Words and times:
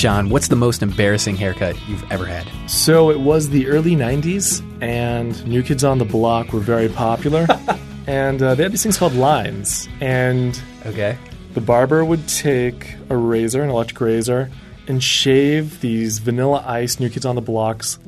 Sean, 0.00 0.30
what's 0.30 0.48
the 0.48 0.56
most 0.56 0.82
embarrassing 0.82 1.36
haircut 1.36 1.76
you've 1.86 2.10
ever 2.10 2.24
had? 2.24 2.48
So 2.70 3.10
it 3.10 3.20
was 3.20 3.50
the 3.50 3.66
early 3.66 3.94
90s, 3.94 4.62
and 4.82 5.46
New 5.46 5.62
Kids 5.62 5.84
on 5.84 5.98
the 5.98 6.06
Block 6.06 6.54
were 6.54 6.60
very 6.60 6.88
popular. 6.88 7.46
and 8.06 8.40
uh, 8.40 8.54
they 8.54 8.62
had 8.62 8.72
these 8.72 8.82
things 8.82 8.96
called 8.96 9.12
lines. 9.14 9.90
And 10.00 10.58
Okay. 10.86 11.18
the 11.52 11.60
barber 11.60 12.02
would 12.02 12.26
take 12.28 12.94
a 13.10 13.16
razor, 13.18 13.62
an 13.62 13.68
electric 13.68 14.00
razor, 14.00 14.50
and 14.88 15.04
shave 15.04 15.82
these 15.82 16.18
vanilla 16.18 16.64
ice 16.66 16.98
New 16.98 17.10
Kids 17.10 17.26
on 17.26 17.34
the 17.34 17.42
Block's 17.42 17.98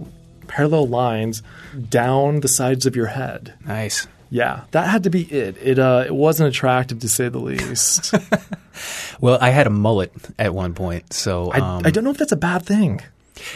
parallel 0.48 0.88
lines 0.88 1.42
down 1.90 2.40
the 2.40 2.48
sides 2.48 2.86
of 2.86 2.96
your 2.96 3.08
head. 3.08 3.52
Nice. 3.66 4.06
Yeah, 4.32 4.62
that 4.70 4.88
had 4.88 5.02
to 5.02 5.10
be 5.10 5.24
it. 5.24 5.58
It 5.62 5.78
uh, 5.78 6.04
it 6.06 6.14
wasn't 6.14 6.48
attractive 6.48 7.00
to 7.00 7.08
say 7.08 7.28
the 7.28 7.38
least. 7.38 8.14
Well, 9.20 9.38
I 9.40 9.50
had 9.50 9.66
a 9.66 9.70
mullet 9.70 10.10
at 10.38 10.54
one 10.54 10.72
point, 10.74 11.12
so 11.12 11.50
I, 11.52 11.58
um, 11.58 11.82
I 11.84 11.90
don't 11.90 12.02
know 12.04 12.10
if 12.10 12.16
that's 12.16 12.32
a 12.32 12.36
bad 12.36 12.64
thing. 12.64 13.00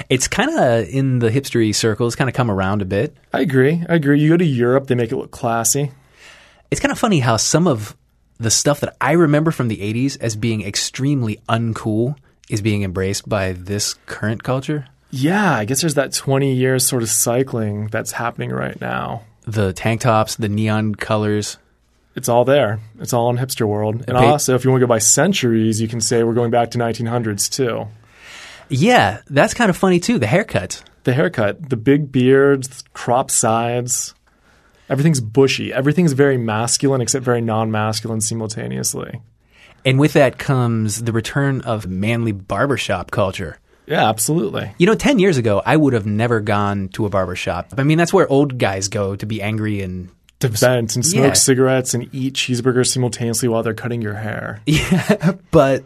it's 0.09 0.29
kind 0.29 0.51
of 0.51 0.87
in 0.89 1.19
the 1.19 1.31
hipstery 1.31 1.75
circles, 1.75 2.15
kind 2.15 2.29
of 2.29 2.35
come 2.35 2.51
around 2.51 2.83
a 2.83 2.85
bit. 2.85 3.17
I 3.33 3.41
agree. 3.41 3.83
I 3.89 3.95
agree. 3.95 4.21
You 4.21 4.29
go 4.29 4.37
to 4.37 4.45
Europe, 4.45 4.87
they 4.87 4.95
make 4.95 5.11
it 5.11 5.17
look 5.17 5.31
classy. 5.31 5.91
It's 6.71 6.81
kind 6.81 6.93
of 6.93 6.99
funny 6.99 7.21
how 7.21 7.39
some 7.39 7.67
of 7.67 7.97
the 8.39 8.51
stuff 8.51 8.81
that 8.81 8.95
I 9.01 9.13
remember 9.13 9.51
from 9.51 9.69
the 9.69 9.79
80s 9.79 10.19
as 10.21 10.37
being 10.37 10.63
extremely 10.63 11.39
uncool 11.49 12.17
is 12.51 12.61
being 12.61 12.83
embraced 12.83 13.29
by 13.29 13.53
this 13.53 13.95
current 14.07 14.43
culture. 14.45 14.87
Yeah, 15.11 15.53
I 15.57 15.65
guess 15.65 15.81
there's 15.81 15.95
that 15.95 16.13
20 16.13 16.55
years 16.55 16.87
sort 16.87 17.03
of 17.03 17.09
cycling 17.09 17.87
that's 17.89 18.13
happening 18.13 18.51
right 18.51 18.79
now. 18.81 19.23
The 19.47 19.73
tank 19.73 20.03
tops, 20.03 20.37
the 20.37 20.49
neon 20.49 20.95
colors. 20.95 21.59
It's 22.15 22.29
all 22.29 22.45
there. 22.45 22.81
It's 22.99 23.13
all 23.13 23.31
in 23.31 23.37
hipster 23.37 23.67
world. 23.67 24.05
And 24.09 24.17
also, 24.17 24.55
if 24.55 24.65
you 24.65 24.71
want 24.71 24.81
to 24.81 24.87
go 24.87 24.89
by 24.89 24.99
centuries, 24.99 25.81
you 25.81 25.89
can 25.89 26.01
say 26.01 26.23
we're 26.25 26.35
going 26.35 26.51
back 26.51 26.71
to 26.73 26.79
1900s 26.79 27.51
too. 27.51 27.87
Yeah, 28.69 29.21
that's 29.29 29.55
kind 29.55 29.71
of 29.71 29.77
funny 29.77 30.01
too. 30.01 30.19
The 30.19 30.27
haircut. 30.27 30.83
The 31.05 31.13
haircut, 31.13 31.69
the 31.71 31.77
big 31.77 32.11
beards, 32.11 32.83
crop 32.93 33.31
sides, 33.31 34.15
everything's 34.89 35.21
bushy. 35.21 35.73
Everything's 35.73 36.15
very 36.15 36.37
masculine 36.37 37.01
except 37.01 37.25
very 37.25 37.41
non-masculine 37.41 38.21
simultaneously. 38.21 39.21
And 39.85 40.01
with 40.01 40.15
that 40.15 40.39
comes 40.39 41.05
the 41.05 41.13
return 41.13 41.61
of 41.61 41.87
manly 41.87 42.33
barbershop 42.33 43.13
culture. 43.13 43.59
Yeah, 43.87 44.09
absolutely. 44.09 44.73
You 44.79 44.87
know, 44.87 44.95
10 44.95 45.19
years 45.19 45.37
ago, 45.37 45.63
I 45.65 45.77
would 45.77 45.93
have 45.93 46.07
never 46.07 46.41
gone 46.41 46.89
to 46.91 47.07
a 47.07 47.09
barbershop. 47.09 47.75
I 47.79 47.83
mean, 47.85 47.99
that's 47.99 48.13
where 48.13 48.29
old 48.29 48.59
guys 48.59 48.89
go 48.89 49.17
to 49.17 49.27
be 49.27 49.41
angry 49.43 49.83
and. 49.83 50.09
To 50.41 50.49
vent 50.49 50.97
and 50.97 51.07
smoke 51.07 51.25
Yeah. 51.29 51.33
cigarettes 51.33 51.95
and 51.95 52.11
eat 52.15 52.35
cheeseburgers 52.35 52.89
simultaneously 52.89 53.49
while 53.49 53.63
they're 53.63 53.73
cutting 53.73 54.03
your 54.03 54.13
hair. 54.13 54.61
Yeah, 54.67 55.33
But 55.51 55.83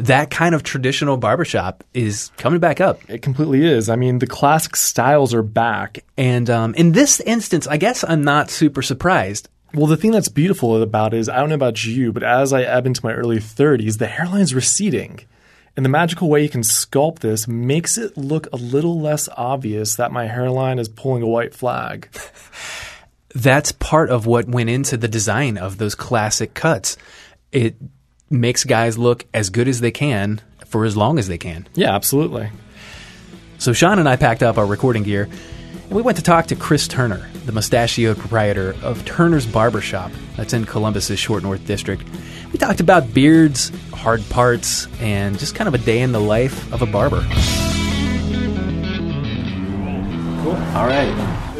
that 0.00 0.28
kind 0.28 0.56
of 0.56 0.64
traditional 0.64 1.16
barbershop 1.16 1.84
is 1.94 2.32
coming 2.36 2.58
back 2.58 2.80
up. 2.80 2.98
It 3.08 3.22
completely 3.22 3.64
is. 3.64 3.88
I 3.88 3.94
mean, 3.94 4.18
the 4.18 4.26
classic 4.26 4.74
styles 4.74 5.32
are 5.34 5.42
back. 5.44 6.04
And 6.18 6.50
um, 6.50 6.74
in 6.74 6.90
this 6.92 7.20
instance, 7.20 7.68
I 7.68 7.76
guess 7.76 8.02
I'm 8.06 8.24
not 8.24 8.50
super 8.50 8.82
surprised. 8.82 9.48
Well, 9.72 9.86
the 9.86 9.96
thing 9.96 10.10
that's 10.10 10.28
beautiful 10.28 10.82
about 10.82 11.14
it 11.14 11.18
is 11.20 11.28
I 11.28 11.36
don't 11.38 11.50
know 11.50 11.54
about 11.54 11.84
you, 11.84 12.12
but 12.12 12.24
as 12.24 12.52
I 12.52 12.62
ebb 12.62 12.86
into 12.86 13.06
my 13.06 13.12
early 13.14 13.38
30s, 13.38 13.98
the 13.98 14.06
hairline's 14.08 14.52
receding. 14.52 15.20
And 15.76 15.84
the 15.84 15.90
magical 15.90 16.28
way 16.28 16.42
you 16.42 16.50
can 16.50 16.60
sculpt 16.60 17.20
this 17.20 17.48
makes 17.48 17.96
it 17.96 18.16
look 18.16 18.46
a 18.52 18.56
little 18.56 19.00
less 19.00 19.28
obvious 19.36 19.94
that 19.96 20.12
my 20.12 20.26
hairline 20.26 20.78
is 20.78 20.88
pulling 20.88 21.22
a 21.22 21.26
white 21.26 21.54
flag. 21.54 22.08
That's 23.34 23.72
part 23.72 24.10
of 24.10 24.26
what 24.26 24.46
went 24.46 24.68
into 24.68 24.98
the 24.98 25.08
design 25.08 25.56
of 25.56 25.78
those 25.78 25.94
classic 25.94 26.52
cuts. 26.52 26.98
It 27.50 27.76
makes 28.28 28.64
guys 28.64 28.98
look 28.98 29.24
as 29.32 29.48
good 29.48 29.68
as 29.68 29.80
they 29.80 29.90
can 29.90 30.42
for 30.66 30.84
as 30.84 30.96
long 30.96 31.18
as 31.18 31.28
they 31.28 31.38
can. 31.38 31.66
Yeah, 31.74 31.94
absolutely. 31.94 32.50
So 33.58 33.72
Sean 33.72 33.98
and 33.98 34.08
I 34.08 34.16
packed 34.16 34.42
up 34.42 34.58
our 34.58 34.66
recording 34.66 35.04
gear 35.04 35.28
and 35.84 35.92
we 35.92 36.02
went 36.02 36.16
to 36.18 36.24
talk 36.24 36.46
to 36.46 36.56
Chris 36.56 36.88
Turner, 36.88 37.28
the 37.46 37.52
mustachioed 37.52 38.18
proprietor 38.18 38.74
of 38.82 39.04
Turner's 39.04 39.46
Barbershop. 39.46 40.10
That's 40.36 40.52
in 40.52 40.64
Columbus's 40.64 41.18
Short 41.18 41.42
North 41.42 41.66
District. 41.66 42.02
We 42.52 42.58
talked 42.58 42.80
about 42.80 43.14
beards, 43.14 43.72
hard 43.94 44.28
parts, 44.28 44.86
and 45.00 45.38
just 45.38 45.54
kind 45.54 45.68
of 45.68 45.74
a 45.74 45.78
day 45.78 46.00
in 46.00 46.12
the 46.12 46.20
life 46.20 46.70
of 46.72 46.82
a 46.82 46.86
barber. 46.86 47.22
Cool. 50.42 50.56
All 50.76 50.86
right. 50.86 51.51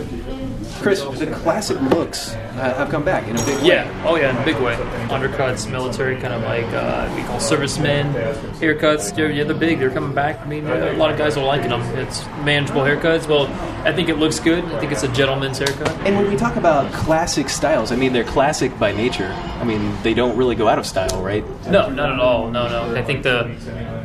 Chris, 0.83 1.01
the 1.01 1.27
classic 1.27 1.81
looks 1.81 2.35
uh, 2.35 2.75
have 2.77 2.91
come 2.91 3.05
back 3.05 3.29
in 3.29 3.37
a 3.37 3.45
big 3.45 3.57
way. 3.59 3.69
Yeah, 3.69 4.05
oh 4.07 4.17
yeah, 4.17 4.31
in 4.31 4.37
a 4.37 4.45
big 4.45 4.61
way. 4.61 4.75
Undercuts, 5.09 5.71
military, 5.71 6.21
kind 6.21 6.35
of 6.35 6.43
like 6.43 6.67
uh, 6.67 7.13
we 7.15 7.23
call 7.23 7.39
servicemen 7.39 8.13
haircuts. 8.55 9.15
They're, 9.15 9.31
yeah, 9.31 9.45
they're 9.45 9.55
big. 9.55 9.79
They're 9.79 9.91
coming 9.91 10.13
back. 10.13 10.41
I 10.41 10.47
mean, 10.47 10.67
a 10.67 10.93
lot 10.95 11.11
of 11.11 11.19
guys 11.19 11.37
are 11.37 11.45
liking 11.45 11.71
them. 11.71 11.83
It's 11.97 12.27
manageable 12.45 12.83
haircuts. 12.83 13.29
Well, 13.29 13.47
I 13.87 13.93
think 13.93 14.09
it 14.09 14.17
looks 14.17 14.41
good. 14.41 14.65
I 14.65 14.81
think 14.81 14.93
it's 14.93 15.05
a 15.05 15.13
gentleman's 15.13 15.59
haircut. 15.59 15.91
And 16.07 16.17
when 16.17 16.29
we 16.29 16.37
talk 16.37 16.57
about 16.57 16.93
classic 16.93 17.49
styles, 17.49 17.93
I 17.93 17.97
mean, 17.97 18.13
they're 18.13 18.25
classic 18.25 18.77
by 18.79 18.93
nature. 18.93 19.29
I 19.61 19.65
mean, 19.65 19.97
they 20.03 20.15
don't 20.15 20.37
really 20.37 20.57
go 20.57 20.69
out 20.69 20.79
of 20.79 20.87
style, 20.87 21.23
right? 21.23 21.45
No, 21.67 21.89
not 21.91 22.13
at 22.13 22.19
all. 22.19 22.51
No, 22.51 22.69
no. 22.69 22.97
I 22.97 23.03
think 23.03 23.23
the 23.23 23.45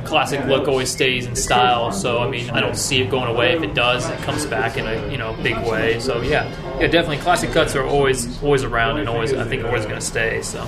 classic 0.07 0.45
look 0.45 0.67
always 0.67 0.91
stays 0.91 1.25
in 1.25 1.35
style. 1.35 1.91
So 1.91 2.19
I 2.19 2.29
mean, 2.29 2.49
I 2.49 2.59
don't 2.59 2.77
see 2.77 3.01
it 3.01 3.09
going 3.09 3.29
away. 3.29 3.53
If 3.53 3.63
it 3.63 3.73
does, 3.73 4.09
it 4.09 4.17
comes 4.19 4.45
back 4.45 4.77
in 4.77 4.87
a 4.87 5.11
you 5.11 5.17
know 5.17 5.35
big 5.43 5.57
way. 5.67 5.99
So 5.99 6.21
yeah, 6.21 6.49
yeah, 6.79 6.87
definitely. 6.87 7.17
Classic 7.17 7.51
cuts 7.51 7.75
are 7.75 7.85
always 7.85 8.41
always 8.41 8.63
around 8.63 8.99
and 8.99 9.09
always 9.09 9.33
I 9.33 9.43
think 9.43 9.63
always 9.65 9.83
going 9.83 9.99
to 9.99 10.05
stay. 10.05 10.41
So. 10.41 10.67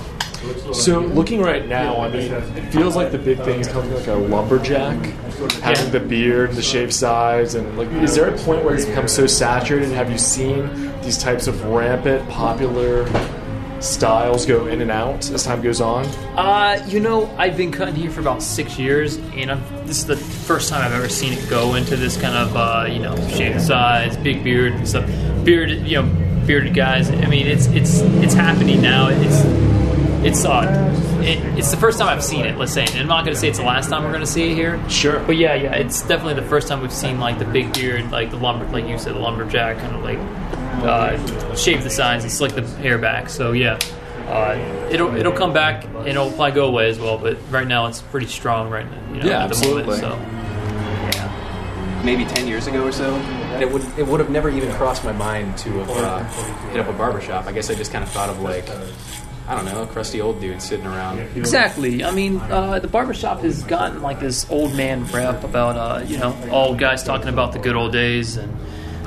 So, 0.72 1.00
looking 1.00 1.42
right 1.42 1.68
now, 1.68 2.00
I 2.00 2.08
mean, 2.08 2.32
it 2.32 2.72
feels 2.72 2.96
like 2.96 3.12
the 3.12 3.18
big 3.18 3.36
thing 3.40 3.60
is 3.60 3.68
coming 3.68 3.92
like 3.92 4.06
a 4.06 4.14
lumberjack, 4.14 4.96
having 5.60 5.92
the 5.92 6.00
beard, 6.00 6.52
the 6.52 6.62
shaved 6.62 6.94
sides, 6.94 7.54
and 7.54 7.76
like, 7.76 7.88
is 8.02 8.14
there 8.14 8.26
a 8.26 8.38
point 8.38 8.64
where 8.64 8.74
it's 8.74 8.86
become 8.86 9.06
so 9.06 9.26
saturated? 9.26 9.88
And 9.88 9.94
have 9.94 10.10
you 10.10 10.16
seen 10.16 10.94
these 11.02 11.18
types 11.18 11.46
of 11.46 11.62
rampant, 11.66 12.26
popular 12.30 13.04
styles 13.80 14.46
go 14.46 14.66
in 14.66 14.80
and 14.80 14.90
out 14.90 15.30
as 15.30 15.44
time 15.44 15.62
goes 15.62 15.80
on? 15.80 16.06
Uh, 16.36 16.84
you 16.88 17.00
know, 17.00 17.34
I've 17.36 17.56
been 17.56 17.72
cutting 17.72 17.94
here 17.94 18.10
for 18.10 18.20
about 18.20 18.42
six 18.42 18.78
years, 18.78 19.16
and 19.16 19.50
I've, 19.50 19.86
this 19.86 19.98
is 19.98 20.06
the 20.06 20.16
first 20.16 20.68
time 20.68 20.84
I've 20.84 20.92
ever 20.92 21.08
seen 21.08 21.32
it 21.32 21.48
go 21.48 21.74
into 21.74 21.96
this 21.96 22.20
kind 22.20 22.36
of, 22.36 22.56
uh, 22.56 22.86
you 22.90 22.98
know, 22.98 23.16
shaved 23.28 23.60
sides, 23.60 24.16
big 24.18 24.44
beard 24.44 24.74
and 24.74 24.88
stuff. 24.88 25.08
Bearded, 25.44 25.86
you 25.86 26.02
know, 26.02 26.46
bearded 26.46 26.74
guys. 26.74 27.10
I 27.10 27.26
mean, 27.26 27.46
it's 27.46 27.66
it's 27.66 28.00
it's 28.22 28.34
happening 28.34 28.82
now. 28.82 29.08
It's 29.08 29.69
it's 30.24 30.44
uh, 30.44 31.22
it, 31.22 31.38
it's 31.58 31.70
the 31.70 31.76
first 31.76 31.98
time 31.98 32.08
I've 32.08 32.24
seen 32.24 32.44
it. 32.44 32.56
Let's 32.58 32.72
say, 32.72 32.84
and 32.84 32.98
I'm 33.00 33.06
not 33.06 33.24
going 33.24 33.34
to 33.34 33.40
say 33.40 33.48
it's 33.48 33.58
the 33.58 33.64
last 33.64 33.88
time 33.90 34.02
we're 34.04 34.10
going 34.10 34.20
to 34.20 34.26
see 34.26 34.50
it 34.52 34.54
here. 34.54 34.80
Sure. 34.88 35.20
But 35.20 35.36
yeah, 35.36 35.54
yeah, 35.54 35.74
it's 35.74 36.02
definitely 36.02 36.34
the 36.34 36.48
first 36.48 36.68
time 36.68 36.80
we've 36.80 36.92
seen 36.92 37.18
like 37.20 37.38
the 37.38 37.44
big 37.44 37.72
beard, 37.74 38.10
like 38.10 38.30
the 38.30 38.36
lumber, 38.36 38.66
like 38.66 38.86
you 38.86 38.98
said, 38.98 39.14
the 39.14 39.18
lumberjack, 39.18 39.78
kind 39.78 39.96
of 39.96 40.02
like 40.02 40.18
uh, 40.84 41.54
shave 41.56 41.82
the 41.82 41.90
sides 41.90 42.24
and 42.24 42.32
slick 42.32 42.52
the 42.52 42.66
hair 42.78 42.98
back. 42.98 43.28
So 43.28 43.52
yeah, 43.52 43.78
uh, 44.28 44.88
it'll 44.90 45.14
it'll 45.16 45.32
come 45.32 45.52
back 45.52 45.84
and 45.84 46.08
it'll 46.08 46.30
probably 46.30 46.52
go 46.52 46.66
away 46.68 46.88
as 46.88 46.98
well. 46.98 47.18
But 47.18 47.38
right 47.50 47.66
now 47.66 47.86
it's 47.86 48.02
pretty 48.02 48.26
strong 48.26 48.70
right 48.70 48.88
now. 48.90 49.14
You 49.14 49.22
know, 49.22 49.28
Yeah, 49.28 49.44
at 49.44 49.50
the 49.50 49.56
absolutely. 49.56 50.00
Moment, 50.00 50.00
so 50.00 50.40
maybe 52.04 52.24
10 52.24 52.46
years 52.46 52.66
ago 52.66 52.84
or 52.84 52.92
so. 52.92 53.14
And 53.14 53.62
it 53.62 53.70
would 53.70 53.82
it 53.98 54.06
would 54.06 54.20
have 54.20 54.30
never 54.30 54.48
even 54.48 54.72
crossed 54.72 55.04
my 55.04 55.12
mind 55.12 55.58
to 55.58 55.70
have 55.70 55.90
uh, 55.90 56.24
hit 56.70 56.80
up 56.80 56.88
a 56.88 56.92
barbershop. 56.92 57.46
I 57.46 57.52
guess 57.52 57.70
I 57.70 57.74
just 57.74 57.92
kind 57.92 58.02
of 58.02 58.10
thought 58.10 58.28
of 58.30 58.40
like, 58.40 58.68
I 59.50 59.56
don't 59.56 59.64
know, 59.64 59.82
a 59.82 59.86
crusty 59.86 60.20
old 60.20 60.40
dude 60.40 60.62
sitting 60.62 60.86
around. 60.86 61.18
exactly. 61.36 62.04
I 62.04 62.12
mean, 62.12 62.38
uh, 62.38 62.78
the 62.78 62.86
barbershop 62.86 63.40
has 63.40 63.64
gotten 63.64 64.00
like 64.00 64.20
this 64.20 64.48
old 64.48 64.76
man 64.76 65.04
rep 65.06 65.42
about 65.42 65.76
uh, 65.76 66.04
you 66.04 66.18
know 66.18 66.36
all 66.52 66.74
guys 66.76 67.02
talking 67.02 67.28
about 67.28 67.52
the 67.52 67.58
good 67.58 67.74
old 67.76 67.92
days 67.92 68.36
and. 68.36 68.56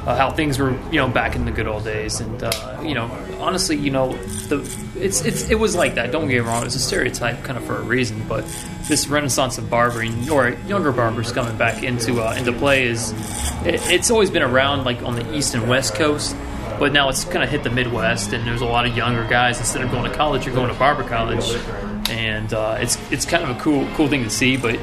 Uh, 0.06 0.18
how 0.18 0.30
things 0.30 0.60
were, 0.60 0.72
you 0.92 0.98
know, 1.00 1.08
back 1.08 1.34
in 1.34 1.46
the 1.46 1.52
good 1.52 1.66
old 1.66 1.86
days, 1.86 2.20
and 2.20 2.44
uh, 2.44 2.82
you 2.84 2.94
know, 2.94 3.10
honestly, 3.40 3.78
you 3.78 3.90
know, 3.90 4.12
the 4.50 4.58
it's 4.98 5.24
it's 5.24 5.50
it 5.50 5.58
was 5.58 5.78
like 5.78 5.96
that. 5.96 6.12
Don't 6.12 6.28
get 6.28 6.34
me 6.34 6.40
wrong; 6.40 6.66
it's 6.66 6.76
a 6.76 6.80
stereotype, 6.80 7.42
kind 7.46 7.58
of 7.58 7.64
for 7.64 7.78
a 7.78 7.82
reason. 7.82 8.22
But 8.28 8.44
this 8.90 9.08
renaissance 9.08 9.58
of 9.58 9.70
barbering, 9.70 10.30
or 10.30 10.50
younger 10.68 10.92
barbers 10.92 11.32
coming 11.32 11.56
back 11.58 11.84
into 11.84 12.22
uh, 12.22 12.36
into 12.38 12.52
play, 12.52 12.84
is 12.84 13.14
it, 13.66 13.80
it's 13.90 14.12
always 14.12 14.30
been 14.30 14.42
around, 14.44 14.84
like 14.84 15.02
on 15.04 15.16
the 15.16 15.34
east 15.34 15.56
and 15.56 15.70
west 15.70 15.96
coast. 15.96 16.36
But 16.80 16.94
now 16.94 17.10
it's 17.10 17.24
kind 17.24 17.44
of 17.44 17.50
hit 17.50 17.64
the 17.64 17.70
Midwest, 17.70 18.34
and 18.34 18.46
there's 18.46 18.62
a 18.62 18.66
lot 18.66 18.86
of 18.86 18.96
younger 18.96 19.26
guys. 19.28 19.60
Instead 19.60 19.84
of 19.84 19.92
going 19.92 20.10
to 20.10 20.16
college, 20.16 20.46
you're 20.46 20.56
going 20.56 20.72
to 20.72 20.78
barber 20.78 21.04
college, 21.04 21.50
and 22.10 22.54
uh, 22.54 22.78
it's 22.80 22.98
it's 23.12 23.26
kind 23.26 23.44
of 23.44 23.56
a 23.56 23.60
cool 23.60 23.88
cool 23.96 24.08
thing 24.08 24.24
to 24.24 24.30
see. 24.30 24.58
But 24.58 24.80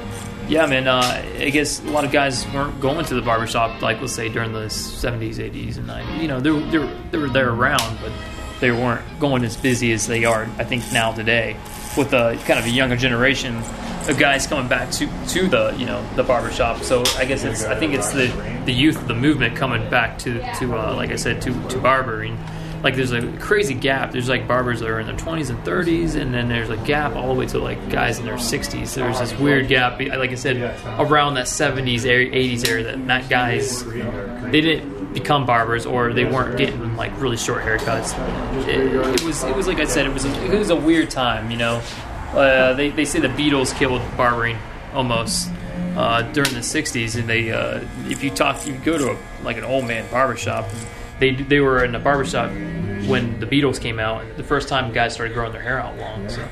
yeah, 0.48 0.66
man, 0.66 0.88
uh, 0.88 1.00
I 1.38 1.50
guess 1.50 1.80
a 1.80 1.90
lot 1.90 2.04
of 2.04 2.12
guys 2.12 2.46
weren't 2.52 2.80
going 2.80 3.04
to 3.04 3.14
the 3.14 3.22
barbershop, 3.22 3.82
like 3.82 4.00
let's 4.00 4.14
say 4.14 4.28
during 4.28 4.52
the 4.52 4.66
70s, 4.66 5.36
80s, 5.36 5.76
and 5.76 5.86
90s. 5.86 6.20
You 6.20 6.28
know, 6.28 6.40
they 6.40 6.50
were, 6.50 6.60
they 6.60 6.78
they 7.10 7.18
were 7.18 7.28
there 7.28 7.50
around, 7.50 7.98
but 8.00 8.12
they 8.60 8.70
weren't 8.70 9.02
going 9.18 9.44
as 9.44 9.56
busy 9.56 9.92
as 9.92 10.06
they 10.06 10.24
are, 10.24 10.44
I 10.58 10.64
think, 10.64 10.84
now 10.92 11.12
today. 11.12 11.56
With 11.96 12.12
a 12.12 12.38
kind 12.46 12.58
of 12.58 12.66
a 12.66 12.70
younger 12.70 12.96
generation 12.96 13.62
of 14.08 14.18
guys 14.18 14.46
coming 14.46 14.68
back 14.68 14.90
to, 14.92 15.06
to 15.28 15.48
the 15.48 15.74
you 15.78 15.86
know 15.86 16.04
the 16.16 16.22
barbershop. 16.22 16.82
So 16.82 17.02
I 17.16 17.24
guess 17.24 17.44
it's 17.44 17.64
I 17.64 17.78
think 17.78 17.94
it's 17.94 18.12
the, 18.12 18.26
the 18.64 18.72
youth 18.72 18.96
of 18.96 19.08
the 19.08 19.14
movement 19.14 19.56
coming 19.56 19.88
back 19.90 20.18
to 20.20 20.40
to 20.58 20.76
uh, 20.76 20.94
like 20.96 21.10
I 21.10 21.16
said 21.16 21.42
to, 21.42 21.68
to 21.68 21.78
barbering. 21.78 22.38
like 22.82 22.96
there's 22.96 23.12
a 23.12 23.30
crazy 23.38 23.74
gap. 23.74 24.12
There's 24.12 24.28
like 24.28 24.48
barbers 24.48 24.80
that 24.80 24.88
are 24.88 25.00
in 25.00 25.06
their 25.06 25.16
20s 25.16 25.50
and 25.50 25.58
30s, 25.64 26.14
and 26.14 26.32
then 26.32 26.48
there's 26.48 26.70
a 26.70 26.76
gap 26.78 27.14
all 27.14 27.32
the 27.34 27.38
way 27.38 27.46
to 27.46 27.58
like 27.58 27.90
guys 27.90 28.18
in 28.18 28.24
their 28.24 28.36
60s. 28.36 28.94
There's 28.94 29.18
this 29.18 29.38
weird 29.38 29.68
gap, 29.68 30.00
like 30.00 30.30
I 30.30 30.34
said, 30.34 30.56
around 30.98 31.34
that 31.34 31.46
70s 31.46 32.06
area, 32.06 32.32
80s 32.32 32.68
area 32.68 32.96
that 32.96 33.28
guys 33.28 33.84
they 33.84 34.60
didn't 34.60 35.12
become 35.12 35.44
barbers 35.44 35.86
or 35.86 36.12
they 36.12 36.24
weren't 36.24 36.56
getting 36.56 36.96
like 36.96 37.18
really 37.20 37.36
short 37.36 37.62
haircuts. 37.62 38.16
It, 38.68 38.94
it 38.94 39.22
was 39.22 39.42
it 39.44 39.54
was 39.54 39.66
like 39.66 39.78
I 39.78 39.84
said, 39.84 40.06
it 40.06 40.12
was 40.12 40.24
a, 40.24 40.52
it 40.52 40.58
was 40.58 40.70
a 40.70 40.76
weird 40.76 41.10
time, 41.10 41.50
you 41.50 41.56
know. 41.56 41.82
Uh, 42.32 42.74
they 42.74 42.90
they 42.90 43.04
say 43.04 43.20
the 43.20 43.28
Beatles 43.28 43.74
killed 43.76 44.02
barbering 44.16 44.58
almost. 44.92 45.50
Uh, 45.96 46.22
during 46.32 46.52
the 46.52 46.60
'60s, 46.60 47.18
and 47.18 47.28
they, 47.28 47.50
uh, 47.50 47.80
if 48.06 48.22
you 48.22 48.30
talk, 48.30 48.64
you 48.66 48.74
go 48.84 48.96
to 48.96 49.10
a, 49.10 49.18
like 49.42 49.56
an 49.56 49.64
old 49.64 49.84
man 49.86 50.08
barbershop, 50.10 50.68
and 50.70 50.86
they 51.18 51.30
they 51.32 51.58
were 51.58 51.84
in 51.84 51.94
a 51.94 51.98
barbershop 51.98 52.50
when 53.06 53.40
the 53.40 53.46
Beatles 53.46 53.80
came 53.80 53.98
out. 53.98 54.22
and 54.22 54.36
The 54.36 54.44
first 54.44 54.68
time 54.68 54.92
guys 54.92 55.14
started 55.14 55.34
growing 55.34 55.52
their 55.52 55.62
hair 55.62 55.80
out 55.80 55.98
long, 55.98 56.28
so 56.28 56.46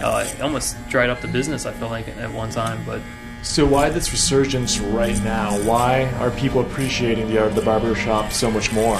uh, 0.00 0.26
it 0.26 0.40
almost 0.40 0.76
dried 0.88 1.08
up 1.08 1.20
the 1.20 1.28
business. 1.28 1.66
I 1.66 1.72
feel 1.72 1.88
like 1.88 2.08
at 2.08 2.32
one 2.32 2.50
time, 2.50 2.82
but 2.84 3.00
So 3.42 3.64
why 3.64 3.90
this 3.90 4.10
resurgence 4.10 4.80
right 4.80 5.22
now? 5.22 5.52
Why 5.62 6.06
are 6.18 6.30
people 6.32 6.60
appreciating 6.60 7.28
the 7.28 7.38
art 7.38 7.50
of 7.50 7.54
the 7.54 7.62
barber 7.62 7.94
shop 7.94 8.32
so 8.32 8.50
much 8.50 8.72
more? 8.72 8.96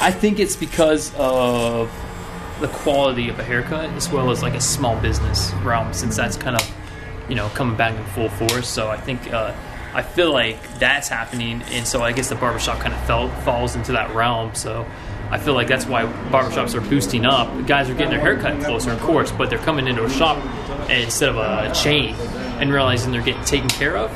I 0.00 0.10
think 0.12 0.38
it's 0.40 0.56
because 0.56 1.12
of 1.16 1.90
the 2.60 2.68
quality 2.68 3.28
of 3.28 3.38
a 3.38 3.44
haircut 3.44 3.90
as 3.90 4.10
well 4.10 4.30
as 4.30 4.42
like 4.42 4.54
a 4.54 4.60
small 4.60 4.98
business 5.00 5.52
realm, 5.64 5.92
since 5.92 6.16
that's 6.16 6.36
kind 6.36 6.56
of 6.56 6.74
you 7.28 7.34
know 7.34 7.48
coming 7.50 7.76
back 7.76 7.94
in 7.98 8.04
full 8.06 8.28
force. 8.28 8.68
So 8.68 8.88
I 8.88 8.96
think 8.96 9.32
uh, 9.32 9.54
I 9.94 10.02
feel 10.02 10.32
like 10.32 10.78
that's 10.78 11.08
happening, 11.08 11.62
and 11.62 11.86
so 11.86 12.02
I 12.02 12.12
guess 12.12 12.28
the 12.28 12.34
barbershop 12.36 12.80
kind 12.80 12.94
of 12.94 13.04
fell, 13.04 13.28
falls 13.42 13.74
into 13.74 13.92
that 13.92 14.14
realm. 14.14 14.54
So 14.54 14.86
I 15.30 15.38
feel 15.38 15.54
like 15.54 15.68
that's 15.68 15.86
why 15.86 16.04
barbershops 16.04 16.74
are 16.74 16.80
boosting 16.80 17.24
up. 17.24 17.66
Guys 17.66 17.88
are 17.88 17.94
getting 17.94 18.10
their 18.10 18.20
haircut 18.20 18.62
closer, 18.62 18.92
of 18.92 19.00
course, 19.00 19.32
but 19.32 19.50
they're 19.50 19.58
coming 19.58 19.86
into 19.86 20.04
a 20.04 20.10
shop 20.10 20.38
instead 20.90 21.28
of 21.28 21.36
a 21.36 21.72
chain 21.74 22.14
and 22.60 22.72
realizing 22.72 23.12
they're 23.12 23.22
getting 23.22 23.44
taken 23.44 23.68
care 23.68 23.96
of 23.96 24.10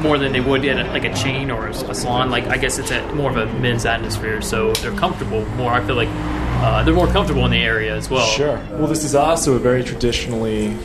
more 0.00 0.18
than 0.18 0.32
they 0.32 0.40
would 0.40 0.64
in 0.64 0.78
a, 0.78 0.84
like 0.92 1.04
a 1.04 1.14
chain 1.14 1.50
or 1.50 1.66
a, 1.68 1.70
a 1.70 1.94
salon. 1.94 2.30
Like 2.30 2.46
I 2.46 2.56
guess 2.58 2.78
it's 2.78 2.90
a 2.90 3.06
more 3.14 3.30
of 3.30 3.36
a 3.36 3.46
men's 3.60 3.86
atmosphere, 3.86 4.42
so 4.42 4.72
they're 4.74 4.92
comfortable 4.96 5.44
more. 5.56 5.72
I 5.72 5.84
feel 5.84 5.96
like 5.96 6.08
uh, 6.10 6.82
they're 6.82 6.94
more 6.94 7.06
comfortable 7.08 7.44
in 7.44 7.50
the 7.50 7.62
area 7.62 7.94
as 7.94 8.08
well. 8.10 8.26
Sure. 8.26 8.56
Well, 8.72 8.86
this 8.86 9.04
is 9.04 9.14
also 9.14 9.54
a 9.54 9.58
very 9.58 9.82
traditionally 9.84 10.76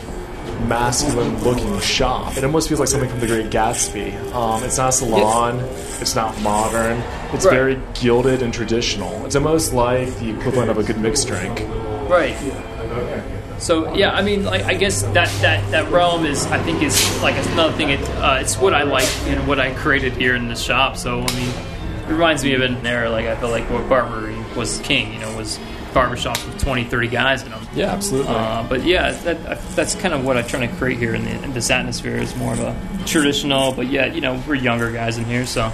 masculine 0.67 1.41
looking 1.43 1.79
shop. 1.79 2.35
It 2.37 2.43
almost 2.43 2.67
feels 2.67 2.79
like 2.79 2.89
something 2.89 3.09
from 3.09 3.19
The 3.21 3.27
Great 3.27 3.49
Gatsby. 3.49 4.13
Um, 4.33 4.61
it's 4.63 4.77
not 4.77 4.89
a 4.89 4.91
salon, 4.91 5.59
it's 6.01 6.15
not 6.15 6.39
modern, 6.41 6.97
it's 7.33 7.45
Right. 7.45 7.53
very 7.53 7.79
gilded 7.93 8.41
and 8.41 8.53
traditional. 8.53 9.25
It's 9.25 9.35
almost 9.37 9.73
like 9.73 10.13
the 10.19 10.29
equivalent 10.31 10.69
of 10.69 10.77
a 10.77 10.83
good 10.83 10.99
mixed 10.99 11.27
drink. 11.27 11.61
Right. 12.09 12.35
So 13.59 13.93
yeah, 13.93 14.11
I 14.11 14.21
mean, 14.21 14.45
like 14.45 14.63
I 14.63 14.73
guess 14.73 15.01
that 15.03 15.29
that 15.41 15.71
that 15.71 15.91
realm 15.91 16.25
is, 16.25 16.45
I 16.47 16.61
think, 16.63 16.81
is 16.81 17.21
like 17.21 17.35
another 17.51 17.73
thing. 17.73 17.89
It 17.89 18.01
uh, 18.11 18.37
it's 18.39 18.57
what 18.57 18.73
I 18.73 18.83
like 18.83 19.09
and 19.27 19.47
what 19.47 19.59
I 19.59 19.73
created 19.73 20.13
here 20.13 20.35
in 20.35 20.47
the 20.47 20.55
shop. 20.55 20.95
So 20.97 21.21
I 21.21 21.35
mean, 21.35 21.49
it 21.49 22.11
reminds 22.11 22.43
me 22.43 22.53
of 22.53 22.61
an 22.61 22.85
era 22.85 23.09
like 23.09 23.25
I 23.25 23.35
feel 23.35 23.49
like 23.49 23.69
what 23.69 23.87
barbery 23.89 24.37
was 24.55 24.79
king. 24.79 25.13
You 25.13 25.19
know, 25.19 25.35
was 25.35 25.59
barbershops 25.93 26.45
with 26.45 26.61
20, 26.61 26.83
30 26.83 27.07
guys 27.07 27.41
in 27.41 27.49
them. 27.49 27.67
Yeah, 27.73 27.87
absolutely. 27.87 28.31
Uh, 28.31 28.63
but 28.69 28.83
yeah, 28.83 29.11
that, 29.11 29.59
that's 29.75 29.95
kind 29.95 30.13
of 30.13 30.23
what 30.23 30.37
I'm 30.37 30.45
trying 30.45 30.69
to 30.69 30.75
create 30.75 30.99
here 30.99 31.15
in, 31.15 31.25
the, 31.25 31.43
in 31.43 31.51
this 31.53 31.71
atmosphere. 31.71 32.15
Is 32.15 32.35
more 32.35 32.53
of 32.53 32.59
a 32.59 32.75
traditional, 33.05 33.73
but 33.73 33.87
yet 33.87 34.15
you 34.15 34.21
know 34.21 34.41
we're 34.47 34.55
younger 34.55 34.91
guys 34.91 35.17
in 35.17 35.25
here, 35.25 35.45
so 35.45 35.69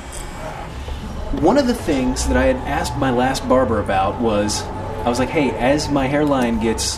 One 1.42 1.58
of 1.58 1.68
the 1.68 1.74
things 1.76 2.28
that 2.28 2.38
I 2.38 2.46
had 2.46 2.56
asked 2.68 2.98
my 2.98 3.12
last 3.12 3.48
barber 3.48 3.80
about 3.80 4.20
was 4.22 4.64
I 4.64 5.10
was 5.10 5.20
like, 5.20 5.30
hey, 5.30 5.52
as 5.52 5.90
my 5.90 6.08
hairline 6.08 6.60
gets 6.62 6.98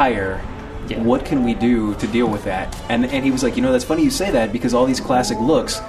higher, 0.00 0.40
Yeah. 0.88 1.00
what 1.00 1.24
can 1.24 1.42
we 1.42 1.54
do 1.54 1.94
to 1.94 2.06
deal 2.06 2.28
with 2.28 2.44
that? 2.44 2.68
And, 2.90 3.06
and 3.06 3.24
he 3.24 3.30
was 3.30 3.42
like, 3.42 3.56
you 3.56 3.62
know, 3.62 3.72
that's 3.72 3.84
funny 3.84 4.02
you 4.04 4.10
say 4.10 4.30
that 4.30 4.52
because 4.52 4.74
all 4.74 4.84
these 4.86 5.00
classic 5.00 5.38
looks 5.40 5.80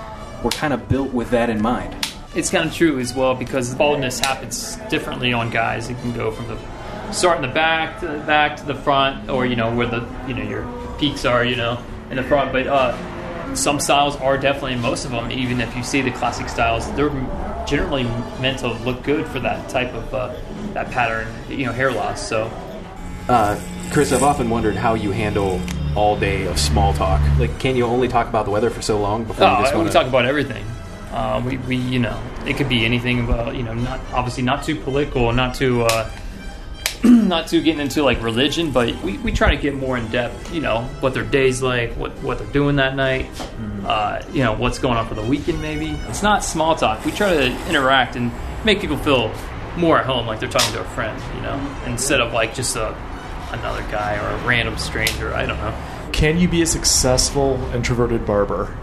were 0.43 0.49
kind 0.51 0.73
of 0.73 0.87
built 0.87 1.11
with 1.13 1.29
that 1.31 1.49
in 1.49 1.61
mind. 1.61 1.93
it's 2.35 2.49
kind 2.49 2.65
of 2.67 2.73
true 2.73 2.99
as 2.99 3.13
well 3.13 3.33
because 3.35 3.73
baldness 3.75 4.19
happens 4.19 4.77
differently 4.89 5.33
on 5.33 5.49
guys. 5.49 5.89
It 5.89 5.97
can 6.01 6.13
go 6.13 6.31
from 6.31 6.47
the 6.47 6.57
start 7.11 7.37
in 7.37 7.41
the 7.41 7.53
back 7.53 7.99
to 8.01 8.07
the 8.07 8.19
back 8.19 8.57
to 8.57 8.65
the 8.65 8.75
front, 8.75 9.29
or 9.29 9.45
you 9.45 9.55
know 9.55 9.73
where 9.75 9.87
the 9.87 10.05
you 10.27 10.33
know 10.35 10.43
your 10.43 10.63
peaks 10.99 11.25
are, 11.25 11.43
you 11.43 11.55
know, 11.55 11.79
in 12.11 12.15
the 12.17 12.23
front. 12.23 12.51
But 12.51 12.67
uh, 12.67 12.93
some 13.55 13.79
styles 13.79 14.15
are 14.17 14.37
definitely 14.37 14.75
most 14.75 15.05
of 15.05 15.11
them. 15.11 15.31
Even 15.31 15.59
if 15.61 15.75
you 15.75 15.83
see 15.83 16.01
the 16.01 16.11
classic 16.11 16.47
styles, 16.49 16.83
they're 16.95 17.09
generally 17.65 18.03
meant 18.39 18.59
to 18.59 18.67
look 18.87 19.01
good 19.03 19.25
for 19.27 19.39
that 19.39 19.67
type 19.69 19.91
of 19.93 20.13
uh, 20.13 20.35
that 20.73 20.91
pattern, 20.91 21.27
you 21.49 21.65
know, 21.65 21.71
hair 21.71 21.91
loss. 21.91 22.21
So 22.27 22.49
Uh, 23.27 23.59
Chris, 23.91 24.11
I've 24.11 24.23
often 24.23 24.49
wondered 24.49 24.75
how 24.75 24.93
you 24.93 25.11
handle 25.11 25.59
all 25.95 26.17
day 26.17 26.45
of 26.45 26.59
small 26.59 26.93
talk. 26.93 27.21
Like, 27.39 27.59
can 27.59 27.75
you 27.75 27.85
only 27.85 28.07
talk 28.07 28.27
about 28.27 28.45
the 28.45 28.51
weather 28.51 28.69
for 28.69 28.81
so 28.81 28.99
long 28.99 29.23
before 29.23 29.47
you 29.49 29.57
just 29.61 29.73
Oh, 29.73 29.77
want 29.77 29.87
we 29.89 29.93
talk 29.93 30.07
about 30.07 30.25
everything. 30.25 30.63
Uh, 31.11 31.41
we, 31.45 31.57
we, 31.57 31.75
you 31.77 31.99
know, 31.99 32.21
it 32.45 32.57
could 32.57 32.69
be 32.69 32.85
anything 32.85 33.21
about, 33.21 33.55
you 33.55 33.63
know, 33.63 33.73
not 33.73 33.99
obviously 34.13 34.43
not 34.43 34.63
too 34.63 34.75
political, 34.75 35.31
not 35.33 35.55
too, 35.55 35.83
uh, 35.83 36.09
not 37.03 37.47
too 37.47 37.61
getting 37.61 37.81
into 37.81 38.03
like 38.03 38.21
religion, 38.21 38.71
but 38.71 38.93
we, 39.03 39.17
we 39.19 39.31
try 39.31 39.55
to 39.55 39.61
get 39.61 39.73
more 39.75 39.97
in 39.97 40.07
depth. 40.09 40.53
You 40.53 40.61
know, 40.61 40.81
what 40.99 41.13
their 41.13 41.23
days 41.23 41.61
like, 41.61 41.93
what 41.93 42.11
what 42.21 42.37
they're 42.37 42.47
doing 42.51 42.75
that 42.75 42.95
night. 42.95 43.27
Uh, 43.85 44.21
you 44.33 44.43
know, 44.43 44.53
what's 44.53 44.79
going 44.79 44.97
on 44.97 45.07
for 45.07 45.15
the 45.15 45.21
weekend. 45.21 45.61
Maybe 45.61 45.91
it's 46.09 46.21
not 46.23 46.43
small 46.43 46.75
talk. 46.75 47.03
We 47.05 47.11
try 47.11 47.33
to 47.33 47.69
interact 47.69 48.15
and 48.15 48.31
make 48.65 48.81
people 48.81 48.97
feel 48.97 49.31
more 49.77 49.97
at 49.99 50.05
home, 50.05 50.27
like 50.27 50.39
they're 50.39 50.49
talking 50.49 50.73
to 50.73 50.81
a 50.81 50.85
friend. 50.89 51.19
You 51.35 51.41
know, 51.41 51.75
instead 51.85 52.19
of 52.19 52.33
like 52.33 52.53
just 52.53 52.75
a 52.75 52.95
another 53.51 53.81
guy 53.91 54.15
or 54.17 54.29
a 54.29 54.47
random 54.47 54.77
stranger. 54.77 55.33
I 55.33 55.45
don't 55.45 55.57
know. 55.57 55.75
Can 56.11 56.39
you 56.39 56.47
be 56.47 56.61
a 56.61 56.65
successful 56.65 57.59
introverted 57.73 58.25
barber? 58.25 58.75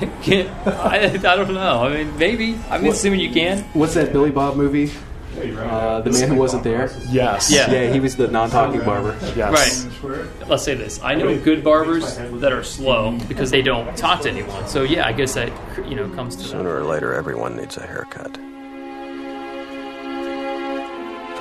I, 0.00 1.10
I 1.12 1.36
don't 1.36 1.54
know. 1.54 1.84
I 1.84 2.04
mean, 2.04 2.18
maybe. 2.18 2.58
I'm 2.70 2.84
assuming 2.86 3.20
you 3.20 3.30
can. 3.30 3.62
What's 3.72 3.94
that 3.94 4.12
Billy 4.12 4.30
Bob 4.30 4.56
movie? 4.56 4.90
Uh, 5.36 6.00
the 6.02 6.10
man 6.10 6.28
who 6.28 6.36
wasn't 6.36 6.62
there. 6.62 6.90
Yes. 7.10 7.50
Yeah. 7.50 7.70
Yeah, 7.70 7.92
he 7.92 8.00
was 8.00 8.16
the 8.16 8.28
non-talking 8.28 8.80
barber. 8.80 9.16
Yes. 9.34 9.84
Right. 10.02 10.48
Let's 10.48 10.62
say 10.62 10.74
this. 10.74 11.02
I 11.02 11.14
know 11.14 11.38
good 11.38 11.64
barbers 11.64 12.16
that 12.16 12.52
are 12.52 12.62
slow 12.62 13.18
because 13.28 13.50
they 13.50 13.62
don't 13.62 13.96
talk 13.96 14.20
to 14.22 14.30
anyone. 14.30 14.68
So 14.68 14.82
yeah, 14.82 15.06
I 15.06 15.12
guess 15.12 15.34
that 15.34 15.50
you 15.88 15.94
know 15.96 16.08
comes 16.10 16.36
to 16.36 16.42
that. 16.42 16.48
Sooner 16.48 16.76
or 16.76 16.84
later, 16.84 17.14
everyone 17.14 17.56
needs 17.56 17.76
a 17.76 17.86
haircut. 17.86 18.38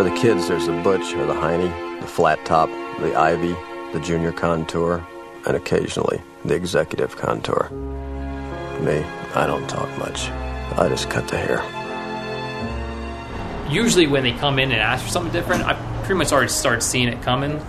For 0.01 0.09
the 0.09 0.15
kids, 0.15 0.47
there's 0.47 0.65
the 0.65 0.81
butch 0.81 1.13
or 1.13 1.27
the 1.27 1.33
hiney, 1.35 2.01
the 2.01 2.07
flat 2.07 2.43
top, 2.43 2.69
the 3.01 3.13
ivy, 3.13 3.55
the 3.93 3.99
junior 3.99 4.31
contour, 4.31 5.05
and 5.45 5.55
occasionally 5.55 6.19
the 6.43 6.55
executive 6.55 7.15
contour. 7.17 7.69
Me, 8.79 9.03
I 9.35 9.45
don't 9.45 9.69
talk 9.69 9.95
much. 9.99 10.27
I 10.79 10.89
just 10.89 11.07
cut 11.11 11.27
the 11.27 11.37
hair. 11.37 11.61
Usually 13.71 14.07
when 14.07 14.23
they 14.23 14.31
come 14.31 14.57
in 14.57 14.71
and 14.71 14.81
ask 14.81 15.05
for 15.05 15.11
something 15.11 15.31
different, 15.31 15.65
I 15.65 15.75
pretty 15.99 16.15
much 16.15 16.31
already 16.31 16.49
start 16.49 16.81
seeing 16.81 17.07
it 17.07 17.21
coming. 17.21 17.59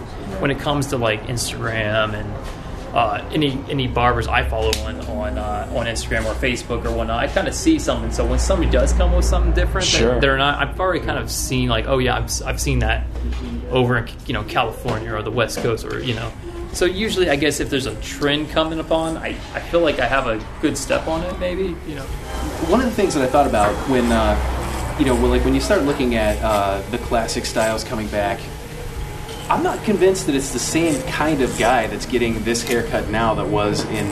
When 0.41 0.51
it 0.51 0.59
comes 0.59 0.87
to 0.87 0.97
like 0.97 1.25
Instagram 1.25 2.15
and 2.15 2.62
uh, 2.93 3.27
any 3.33 3.59
any 3.71 3.87
barbers 3.87 4.29
I 4.29 4.43
follow 4.49 4.71
on 4.85 5.01
on 5.07 5.39
uh, 5.39 5.73
on 5.75 5.87
Instagram 5.87 6.25
or 6.27 6.35
Facebook 6.35 6.85
or 6.85 6.91
whatnot, 6.95 7.19
I 7.21 7.27
kind 7.27 7.49
of 7.49 7.55
see 7.55 7.79
something. 7.79 8.11
So 8.13 8.27
when 8.27 8.39
somebody 8.39 8.71
does 8.71 8.93
come 8.93 9.13
with 9.15 9.25
something 9.25 9.53
different, 9.53 9.87
Sure. 9.87 10.21
they're 10.21 10.37
not. 10.37 10.59
I've 10.61 10.79
already 10.79 11.05
kind 11.05 11.19
of 11.19 11.31
seen 11.31 11.69
like, 11.69 11.87
oh 11.89 11.99
yeah, 11.99 12.17
I've, 12.17 12.31
I've 12.47 12.61
seen 12.61 12.81
that 12.81 13.07
over 13.71 13.97
in 13.99 14.09
you 14.27 14.35
know 14.35 14.43
California 14.45 15.13
or 15.15 15.23
the 15.23 15.31
West 15.31 15.59
Coast 15.61 15.85
or 15.85 16.01
you 16.03 16.15
know. 16.15 16.31
So 16.75 16.87
usually, 16.87 17.29
I 17.29 17.37
guess 17.37 17.61
if 17.61 17.69
there's 17.69 17.85
a 17.85 17.95
trend 18.01 18.49
coming 18.51 18.79
upon, 18.79 19.19
I, 19.19 19.37
I 19.55 19.61
feel 19.61 19.81
like 19.81 19.99
I 19.99 20.07
have 20.07 20.27
a 20.27 20.43
good 20.63 20.77
step 20.79 21.07
on 21.07 21.23
it. 21.23 21.39
Maybe 21.39 21.75
you 21.87 21.95
know. 21.95 22.05
One 22.69 22.81
of 22.81 22.87
the 22.87 22.93
things 22.93 23.15
that 23.15 23.23
I 23.23 23.27
thought 23.27 23.47
about 23.47 23.75
when, 23.91 24.11
uh, 24.11 24.97
you 24.99 25.05
know, 25.05 25.15
when, 25.15 25.31
like 25.31 25.45
when 25.45 25.55
you 25.55 25.61
start 25.61 25.83
looking 25.83 26.15
at 26.15 26.41
uh, 26.43 26.81
the 26.91 26.97
classic 26.99 27.45
styles 27.45 27.85
coming 27.85 28.09
back, 28.09 28.41
I'm 29.53 29.63
not 29.63 29.85
convinced 29.85 30.25
that 30.27 30.35
it's 30.35 30.55
the 30.55 30.59
same 30.59 31.03
kind 31.03 31.43
of 31.43 31.59
guy 31.59 31.87
that's 31.87 32.07
getting 32.07 32.43
this 32.43 32.63
haircut 32.63 33.11
now 33.11 33.35
that 33.35 33.47
was 33.47 33.85
in, 33.85 34.07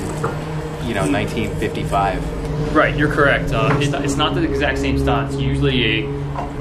you 0.86 0.92
know, 0.92 1.10
1955. 1.10 2.74
Right, 2.76 2.94
you're 2.94 3.10
correct. 3.10 3.50
Uh, 3.50 3.74
it's, 3.80 3.90
not, 3.90 4.04
it's 4.04 4.16
not 4.16 4.34
the 4.34 4.42
exact 4.42 4.76
same 4.76 4.98
style. 4.98 5.26
It's 5.26 5.40
usually 5.40 6.02
a 6.02 6.06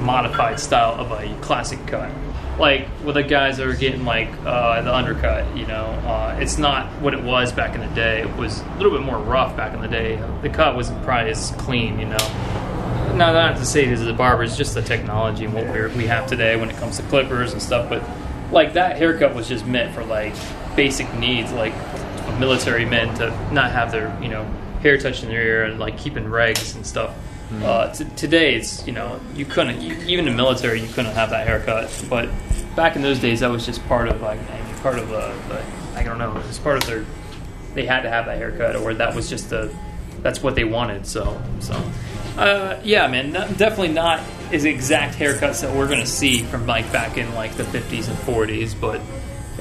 modified 0.00 0.58
style 0.58 0.98
of 0.98 1.10
a 1.10 1.38
classic 1.42 1.86
cut. 1.86 2.10
Like 2.58 2.88
with 3.04 3.16
the 3.16 3.22
guys 3.22 3.58
that 3.58 3.66
are 3.66 3.74
getting 3.74 4.06
like 4.06 4.30
uh, 4.46 4.80
the 4.80 4.94
undercut, 4.94 5.54
you 5.54 5.66
know, 5.66 5.84
uh, 5.84 6.38
it's 6.40 6.56
not 6.56 6.86
what 7.02 7.12
it 7.12 7.22
was 7.22 7.52
back 7.52 7.74
in 7.74 7.82
the 7.82 7.94
day. 7.94 8.22
It 8.22 8.34
was 8.36 8.62
a 8.62 8.76
little 8.76 8.92
bit 8.92 9.02
more 9.02 9.18
rough 9.18 9.54
back 9.58 9.74
in 9.74 9.82
the 9.82 9.88
day. 9.88 10.16
The 10.40 10.48
cut 10.48 10.74
wasn't 10.74 11.04
probably 11.04 11.32
as 11.32 11.50
clean, 11.58 11.98
you 11.98 12.06
know. 12.06 12.16
Now, 13.14 13.34
not 13.34 13.58
to 13.58 13.66
say 13.66 13.86
this 13.86 14.00
is 14.00 14.06
a 14.06 14.14
barber, 14.14 14.42
it's 14.42 14.56
just 14.56 14.72
the 14.72 14.80
technology 14.80 15.44
and 15.44 15.52
what 15.52 15.66
we're, 15.66 15.90
we 15.90 16.06
have 16.06 16.26
today 16.26 16.56
when 16.56 16.70
it 16.70 16.76
comes 16.76 16.96
to 16.96 17.02
clippers 17.02 17.52
and 17.52 17.60
stuff. 17.60 17.90
But 17.90 18.02
like 18.52 18.74
that 18.74 18.96
haircut 18.96 19.34
was 19.34 19.48
just 19.48 19.66
meant 19.66 19.94
for 19.94 20.04
like 20.04 20.34
basic 20.76 21.12
needs, 21.14 21.52
like 21.52 21.74
military 22.38 22.84
men 22.84 23.14
to 23.16 23.30
not 23.52 23.70
have 23.70 23.92
their 23.92 24.16
you 24.22 24.28
know 24.28 24.44
hair 24.82 24.96
touching 24.98 25.28
their 25.28 25.42
ear 25.42 25.64
and 25.64 25.78
like 25.78 25.98
keeping 25.98 26.24
regs 26.24 26.74
and 26.74 26.86
stuff. 26.86 27.14
Uh, 27.64 27.92
t- 27.92 28.06
today, 28.16 28.54
it's 28.54 28.86
you 28.86 28.92
know 28.92 29.20
you 29.34 29.44
couldn't 29.44 29.80
you, 29.80 29.94
even 30.06 30.26
in 30.26 30.32
the 30.32 30.36
military 30.36 30.80
you 30.80 30.88
couldn't 30.88 31.12
have 31.12 31.30
that 31.30 31.46
haircut, 31.46 31.90
but 32.08 32.28
back 32.76 32.94
in 32.94 33.02
those 33.02 33.18
days 33.18 33.40
that 33.40 33.50
was 33.50 33.66
just 33.66 33.84
part 33.86 34.08
of 34.08 34.20
like 34.22 34.38
part 34.82 34.98
of 34.98 35.12
uh, 35.12 35.34
the 35.48 35.64
I 35.98 36.04
don't 36.04 36.18
know 36.18 36.30
it 36.36 36.46
was 36.46 36.58
part 36.58 36.76
of 36.76 36.86
their 36.88 37.04
they 37.74 37.84
had 37.86 38.02
to 38.02 38.08
have 38.08 38.26
that 38.26 38.36
haircut 38.36 38.76
or 38.76 38.94
that 38.94 39.14
was 39.14 39.28
just 39.28 39.50
the 39.50 39.74
that's 40.22 40.42
what 40.42 40.54
they 40.54 40.64
wanted. 40.64 41.06
So 41.06 41.42
so 41.58 41.74
uh, 42.36 42.80
yeah, 42.84 43.08
man, 43.08 43.32
not, 43.32 43.58
definitely 43.58 43.94
not 43.94 44.20
as 44.52 44.64
exact 44.64 45.16
haircuts 45.16 45.62
that 45.62 45.74
we're 45.74 45.88
gonna 45.88 46.06
see 46.06 46.42
from 46.42 46.66
like 46.66 46.90
back 46.92 47.16
in 47.16 47.34
like 47.34 47.54
the 47.54 47.64
50s 47.64 48.08
and 48.08 48.18
40s, 48.18 48.78
but 48.80 49.00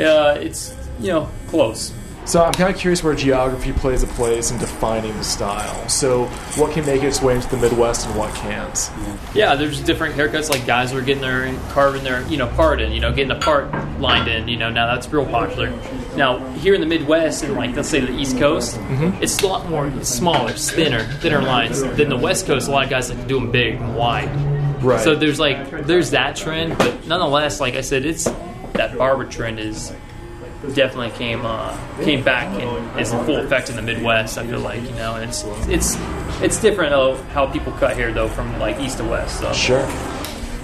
uh, 0.04 0.40
it's 0.40 0.76
you 1.00 1.08
know 1.08 1.30
close. 1.48 1.94
So 2.30 2.44
I'm 2.44 2.54
kind 2.54 2.72
of 2.72 2.80
curious 2.80 3.04
where 3.04 3.16
geography 3.16 3.74
plays 3.74 4.04
a 4.04 4.08
place 4.08 4.52
in 4.52 4.60
defining 4.60 5.18
the 5.18 5.24
style. 5.24 5.90
So 5.90 6.26
what 6.58 6.74
can 6.74 6.86
make 6.86 7.02
its 7.02 7.24
way 7.24 7.34
into 7.36 7.50
the 7.50 7.58
Midwest 7.58 8.06
and 8.06 8.16
what 8.16 8.32
can't? 8.36 8.92
Yeah, 9.34 9.56
there's 9.56 9.82
different 9.82 10.14
haircuts. 10.14 10.48
Like 10.48 10.64
guys 10.68 10.94
were 10.94 11.02
getting 11.02 11.24
their 11.24 11.52
carving 11.70 12.04
their 12.04 12.22
you 12.28 12.38
know 12.38 12.48
part 12.50 12.82
in, 12.82 12.92
you 12.92 13.00
know, 13.00 13.12
getting 13.12 13.36
a 13.36 13.40
part 13.40 13.74
lined 14.00 14.28
in. 14.28 14.48
You 14.48 14.58
know, 14.58 14.70
now 14.70 14.94
that's 14.94 15.12
real 15.12 15.26
popular. 15.26 15.72
Now 16.16 16.38
here 16.58 16.76
in 16.76 16.82
the 16.82 16.88
Midwest 16.88 17.44
and 17.44 17.56
like 17.56 17.76
let's 17.76 17.90
say 17.90 18.00
the 18.00 18.16
East 18.16 18.38
Coast, 18.38 18.78
it's 19.22 19.42
a 19.42 19.48
lot 19.48 19.68
more 19.68 19.92
smaller, 20.04 20.52
thinner, 20.52 21.04
thinner 21.04 21.42
lines 21.42 21.82
than 21.82 22.10
the 22.10 22.18
West 22.18 22.46
Coast. 22.46 22.68
A 22.68 22.72
lot 22.72 22.84
of 22.84 22.92
guys 22.92 23.10
like 23.10 23.20
to 23.20 23.28
do 23.28 23.40
them 23.40 23.50
big 23.50 23.76
and 23.76 23.96
wide. 23.96 24.59
Right. 24.82 25.02
So 25.02 25.16
there's 25.16 25.40
like 25.40 25.70
there's 25.86 26.12
that 26.12 26.36
trend, 26.36 26.78
but 26.78 27.06
nonetheless, 27.08 27.60
like 27.60 27.76
I 27.76 27.82
said, 27.82 28.06
it's 28.06 28.26
that 28.74 28.98
barber 28.98 29.26
trend 29.26 29.60
is 29.60 29.94
definitely 30.74 31.12
came 31.12 31.46
uh, 31.46 31.78
came 32.04 32.24
back 32.24 32.48
and 32.62 33.00
is 33.00 33.12
in 33.12 33.24
full 33.26 33.38
effect 33.38 33.70
in 33.70 33.76
the 33.76 33.82
Midwest. 33.82 34.38
I 34.38 34.46
feel 34.46 34.60
like 34.60 34.82
you 34.82 34.92
know, 34.92 35.16
and 35.16 35.30
it's 35.30 35.44
it's 35.68 35.96
it's 36.42 36.62
different 36.62 36.92
though 36.92 37.16
how 37.34 37.48
people 37.48 37.72
cut 37.74 37.96
hair 37.96 38.12
though 38.12 38.28
from 38.28 38.58
like 38.60 38.80
east 38.80 38.98
to 38.98 39.04
west. 39.04 39.40
So 39.40 39.52
Sure. 39.54 39.86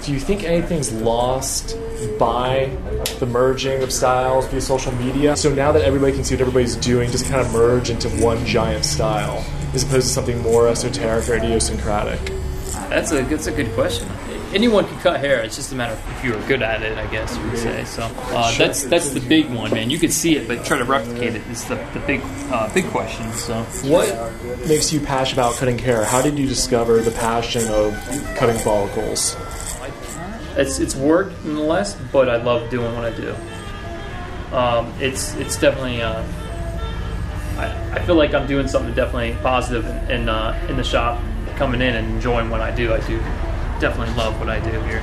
Do 0.02 0.12
you 0.12 0.20
think 0.20 0.44
anything's 0.44 0.92
lost 0.92 1.76
by 2.16 2.70
the 3.18 3.26
merging 3.26 3.82
of 3.82 3.90
styles 3.90 4.46
via 4.46 4.60
social 4.60 4.92
media? 4.92 5.34
So 5.34 5.52
now 5.52 5.72
that 5.72 5.82
everybody 5.82 6.12
can 6.12 6.22
see 6.22 6.36
what 6.36 6.42
everybody's 6.42 6.76
doing, 6.76 7.10
just 7.10 7.26
kind 7.28 7.40
of 7.40 7.52
merge 7.52 7.90
into 7.90 8.08
one 8.24 8.44
giant 8.46 8.84
style, 8.84 9.44
as 9.74 9.82
opposed 9.82 10.06
to 10.06 10.12
something 10.12 10.40
more 10.42 10.68
esoteric 10.68 11.28
or 11.28 11.34
idiosyncratic? 11.34 12.35
That's 12.88 13.12
a 13.12 13.22
that's 13.22 13.46
a 13.46 13.52
good 13.52 13.72
question. 13.72 14.08
Anyone 14.54 14.86
can 14.86 14.98
cut 15.00 15.20
hair. 15.20 15.42
It's 15.42 15.56
just 15.56 15.72
a 15.72 15.74
matter 15.74 15.94
of 15.94 16.10
if 16.16 16.24
you 16.24 16.34
are 16.34 16.48
good 16.48 16.62
at 16.62 16.82
it, 16.82 16.96
I 16.96 17.06
guess 17.08 17.36
you 17.36 17.44
would 17.44 17.58
say. 17.58 17.84
So 17.84 18.02
uh, 18.02 18.56
that's 18.56 18.84
that's 18.84 19.10
the 19.10 19.20
big 19.20 19.50
one, 19.50 19.72
man. 19.72 19.90
You 19.90 19.98
could 19.98 20.12
see 20.12 20.36
it, 20.36 20.46
but 20.46 20.64
try 20.64 20.78
to 20.78 20.84
replicate 20.84 21.34
it 21.34 21.46
is 21.48 21.64
the, 21.64 21.74
the 21.92 22.00
big 22.06 22.20
uh, 22.50 22.72
big 22.72 22.86
question. 22.86 23.30
So 23.32 23.62
What 23.84 24.08
makes 24.68 24.92
you 24.92 25.00
passionate 25.00 25.42
about 25.42 25.56
cutting 25.56 25.78
hair? 25.78 26.04
How 26.04 26.22
did 26.22 26.38
you 26.38 26.46
discover 26.46 27.00
the 27.00 27.10
passion 27.10 27.66
of 27.68 27.92
cutting 28.36 28.58
follicles? 28.58 29.36
it's 30.56 30.78
it's 30.78 30.96
work 30.96 31.32
nonetheless, 31.44 31.96
but 32.12 32.28
I 32.28 32.36
love 32.36 32.70
doing 32.70 32.94
what 32.94 33.04
I 33.04 33.10
do. 33.10 33.34
Um, 34.54 34.92
it's 35.00 35.34
it's 35.34 35.58
definitely. 35.58 36.02
Uh, 36.02 36.24
I, 37.58 37.92
I 37.92 38.02
feel 38.04 38.16
like 38.16 38.34
I'm 38.34 38.46
doing 38.46 38.68
something 38.68 38.94
definitely 38.94 39.36
positive 39.42 39.86
in 39.86 40.22
in, 40.22 40.28
uh, 40.28 40.66
in 40.68 40.76
the 40.76 40.84
shop, 40.84 41.20
coming 41.56 41.80
in 41.80 41.94
and 41.94 42.14
enjoying 42.14 42.50
what 42.50 42.60
I 42.60 42.70
do. 42.70 42.92
I 42.92 43.00
do 43.06 43.18
definitely 43.80 44.14
love 44.14 44.38
what 44.38 44.48
I 44.48 44.60
do 44.60 44.80
here. 44.82 45.02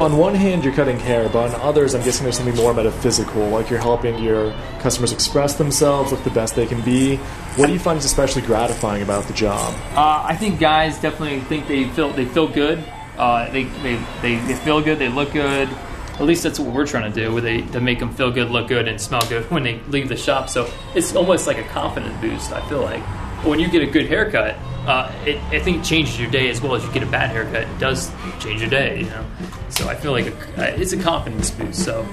On 0.00 0.16
one 0.16 0.34
hand, 0.34 0.62
you're 0.62 0.74
cutting 0.74 0.98
hair, 0.98 1.28
but 1.28 1.52
on 1.52 1.60
others, 1.60 1.92
I'm 1.92 2.04
guessing 2.04 2.22
there's 2.22 2.36
something 2.36 2.54
more 2.54 2.72
metaphysical, 2.72 3.48
like 3.48 3.68
you're 3.68 3.80
helping 3.80 4.22
your 4.22 4.52
customers 4.78 5.10
express 5.10 5.54
themselves, 5.54 6.12
look 6.12 6.22
the 6.22 6.30
best 6.30 6.54
they 6.54 6.66
can 6.66 6.80
be. 6.82 7.16
What 7.56 7.66
do 7.66 7.72
you 7.72 7.80
find 7.80 7.98
is 7.98 8.04
especially 8.04 8.42
gratifying 8.42 9.02
about 9.02 9.24
the 9.24 9.32
job? 9.32 9.74
Uh, 9.96 10.22
I 10.24 10.36
think 10.36 10.60
guys 10.60 11.00
definitely 11.00 11.40
think 11.40 11.66
they 11.66 11.88
feel 11.88 12.12
they 12.12 12.26
feel 12.26 12.46
good. 12.46 12.78
Uh, 13.16 13.50
they, 13.50 13.64
they, 13.64 13.96
they, 14.22 14.36
they 14.36 14.54
feel 14.54 14.80
good. 14.80 15.00
They 15.00 15.08
look 15.08 15.32
good. 15.32 15.68
At 16.12 16.22
least 16.22 16.44
that's 16.44 16.60
what 16.60 16.72
we're 16.72 16.86
trying 16.86 17.12
to 17.12 17.20
do. 17.20 17.32
Where 17.32 17.42
they 17.42 17.62
to 17.62 17.80
make 17.80 17.98
them 17.98 18.14
feel 18.14 18.30
good, 18.30 18.50
look 18.50 18.68
good, 18.68 18.86
and 18.86 19.00
smell 19.00 19.22
good 19.28 19.44
when 19.50 19.64
they 19.64 19.80
leave 19.88 20.08
the 20.08 20.16
shop. 20.16 20.48
So 20.48 20.70
it's 20.94 21.16
almost 21.16 21.48
like 21.48 21.58
a 21.58 21.64
confidence 21.64 22.20
boost. 22.20 22.52
I 22.52 22.68
feel 22.68 22.82
like 22.82 23.02
but 23.02 23.27
when 23.44 23.60
you 23.60 23.68
get 23.68 23.82
a 23.82 23.86
good 23.86 24.06
haircut, 24.06 24.56
uh, 24.86 25.12
it, 25.26 25.36
I 25.52 25.58
think 25.58 25.78
it 25.78 25.84
changes 25.84 26.18
your 26.18 26.30
day 26.30 26.48
as 26.48 26.60
well 26.60 26.74
as 26.74 26.84
you 26.84 26.92
get 26.92 27.02
a 27.02 27.06
bad 27.06 27.30
haircut. 27.30 27.62
It 27.62 27.78
does 27.78 28.10
change 28.40 28.60
your 28.60 28.70
day, 28.70 29.00
you 29.00 29.06
know. 29.06 29.24
So 29.68 29.88
I 29.88 29.94
feel 29.94 30.12
like 30.12 30.26
a, 30.26 30.32
uh, 30.62 30.76
it's 30.80 30.92
a 30.92 30.98
confidence 31.02 31.50
boost. 31.50 31.84
So 31.84 32.06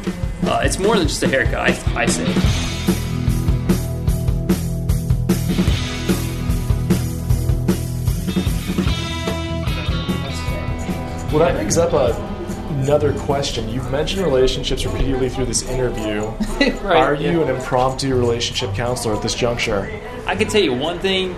uh, 0.44 0.62
it's 0.63 0.77
more 0.77 0.98
than 0.98 1.08
just 1.08 1.24
a 1.24 1.27
haircut. 1.27 1.60
I, 1.60 2.01
I 2.01 2.05
say. 2.05 2.25
Well, 11.32 11.44
that 11.44 11.55
brings 11.55 11.77
up 11.77 11.91
a, 11.91 12.13
another 12.82 13.13
question. 13.20 13.67
You've 13.67 13.91
mentioned 13.91 14.24
relationships 14.25 14.86
repeatedly 14.86 15.27
through 15.27 15.46
this 15.46 15.63
interview. 15.63 16.32
Right, 16.86 16.98
Are 16.98 17.13
yeah. 17.15 17.32
you 17.32 17.44
an 17.44 17.50
impromptu 17.53 18.15
relationship 18.15 18.74
counselor 18.75 19.15
at 19.15 19.22
this 19.22 19.34
juncture? 19.34 19.89
I 20.25 20.36
can 20.36 20.48
tell 20.48 20.62
you 20.62 20.74
one 20.74 21.00
thing. 21.00 21.36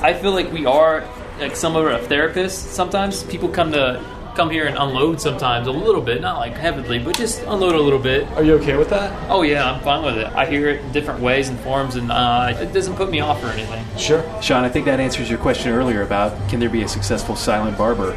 I 0.00 0.14
feel 0.14 0.32
like 0.32 0.50
we 0.52 0.66
are 0.66 1.06
like 1.38 1.56
some 1.56 1.76
of 1.76 1.84
our 1.84 1.98
therapists. 1.98 2.52
Sometimes 2.52 3.22
people 3.24 3.48
come 3.48 3.72
to 3.72 4.02
come 4.34 4.50
here 4.50 4.66
and 4.66 4.76
unload. 4.76 5.20
Sometimes 5.20 5.66
a 5.66 5.70
little 5.72 6.00
bit, 6.00 6.20
not 6.20 6.38
like 6.38 6.54
heavily, 6.54 6.98
but 6.98 7.16
just 7.16 7.42
unload 7.42 7.74
a 7.74 7.80
little 7.80 7.98
bit. 7.98 8.26
Are 8.32 8.42
you 8.42 8.54
okay 8.54 8.76
with 8.76 8.90
that? 8.90 9.30
Oh 9.30 9.42
yeah, 9.42 9.70
I'm 9.70 9.80
fine 9.82 10.04
with 10.04 10.18
it. 10.18 10.26
I 10.34 10.46
hear 10.46 10.68
it 10.70 10.80
in 10.82 10.92
different 10.92 11.20
ways 11.20 11.48
and 11.48 11.58
forms, 11.60 11.96
and 11.96 12.10
uh, 12.10 12.56
it 12.58 12.72
doesn't 12.72 12.96
put 12.96 13.10
me 13.10 13.20
off 13.20 13.42
or 13.44 13.48
anything. 13.48 13.84
Sure. 13.96 14.22
Sean, 14.42 14.64
I 14.64 14.68
think 14.68 14.86
that 14.86 15.00
answers 15.00 15.28
your 15.28 15.38
question 15.38 15.72
earlier 15.72 16.02
about 16.02 16.48
can 16.48 16.60
there 16.60 16.70
be 16.70 16.82
a 16.82 16.88
successful 16.88 17.36
silent 17.36 17.78
barber? 17.78 18.12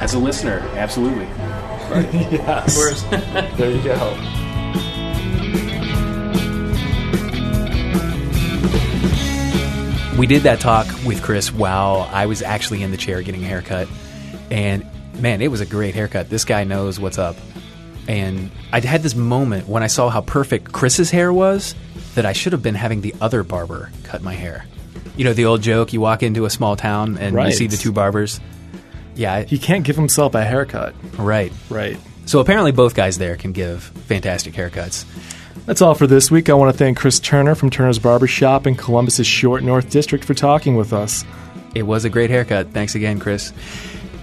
As 0.00 0.14
a 0.14 0.18
listener, 0.18 0.60
absolutely. 0.74 1.28
Yes. 1.90 2.78
Whereas, 2.78 3.56
there 3.56 3.72
you 3.72 3.82
go. 3.82 4.39
We 10.20 10.26
did 10.26 10.42
that 10.42 10.60
talk 10.60 10.86
with 11.06 11.22
Chris 11.22 11.50
while 11.50 12.06
I 12.12 12.26
was 12.26 12.42
actually 12.42 12.82
in 12.82 12.90
the 12.90 12.98
chair 12.98 13.22
getting 13.22 13.42
a 13.42 13.46
haircut. 13.46 13.88
And 14.50 14.84
man, 15.18 15.40
it 15.40 15.50
was 15.50 15.62
a 15.62 15.66
great 15.66 15.94
haircut. 15.94 16.28
This 16.28 16.44
guy 16.44 16.64
knows 16.64 17.00
what's 17.00 17.16
up. 17.16 17.36
And 18.06 18.50
I 18.70 18.80
had 18.80 19.02
this 19.02 19.14
moment 19.14 19.66
when 19.66 19.82
I 19.82 19.86
saw 19.86 20.10
how 20.10 20.20
perfect 20.20 20.72
Chris's 20.72 21.10
hair 21.10 21.32
was 21.32 21.74
that 22.16 22.26
I 22.26 22.34
should 22.34 22.52
have 22.52 22.62
been 22.62 22.74
having 22.74 23.00
the 23.00 23.14
other 23.22 23.42
barber 23.42 23.90
cut 24.04 24.20
my 24.22 24.34
hair. 24.34 24.66
You 25.16 25.24
know, 25.24 25.32
the 25.32 25.46
old 25.46 25.62
joke 25.62 25.94
you 25.94 26.02
walk 26.02 26.22
into 26.22 26.44
a 26.44 26.50
small 26.50 26.76
town 26.76 27.16
and 27.16 27.34
you 27.34 27.52
see 27.52 27.66
the 27.66 27.78
two 27.78 27.90
barbers. 27.90 28.40
Yeah, 29.14 29.32
I- 29.36 29.44
He 29.44 29.56
can't 29.58 29.84
give 29.84 29.96
himself 29.96 30.34
a 30.34 30.44
haircut. 30.44 30.94
right. 31.16 31.50
Right. 31.70 31.98
So 32.26 32.40
apparently 32.40 32.72
both 32.72 32.94
guys 32.94 33.16
there 33.16 33.36
can 33.36 33.52
give 33.52 33.84
fantastic 34.06 34.52
haircuts. 34.52 35.06
That's 35.66 35.82
all 35.82 35.94
for 35.94 36.06
this 36.06 36.30
week. 36.30 36.48
I 36.48 36.54
want 36.54 36.72
to 36.72 36.76
thank 36.78 36.98
Chris 36.98 37.20
Turner 37.20 37.54
from 37.54 37.70
Turner's 37.70 37.98
Barbershop 37.98 38.66
in 38.66 38.74
Columbus's 38.74 39.26
Short 39.26 39.62
North 39.62 39.90
District 39.90 40.24
for 40.24 40.34
talking 40.34 40.74
with 40.76 40.92
us. 40.92 41.24
It 41.74 41.84
was 41.84 42.04
a 42.04 42.10
great 42.10 42.30
haircut. 42.30 42.72
Thanks 42.72 42.94
again, 42.94 43.20
Chris. 43.20 43.52